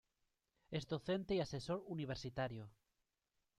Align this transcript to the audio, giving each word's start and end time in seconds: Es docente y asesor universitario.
Es 0.71 0.87
docente 0.87 1.35
y 1.35 1.41
asesor 1.41 1.83
universitario. 1.85 2.71